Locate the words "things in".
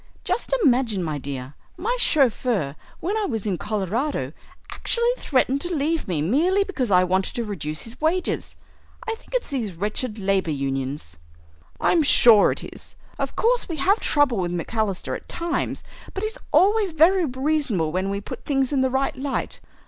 18.43-18.81